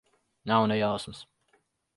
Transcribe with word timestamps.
Nav 0.47 0.65
ne 0.71 0.79
jausmas. 0.79 1.23